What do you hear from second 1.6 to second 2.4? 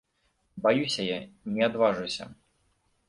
адважуся.